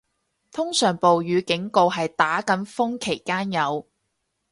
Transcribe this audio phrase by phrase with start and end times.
[0.51, 3.87] 通常暴雨警告係打緊風期間有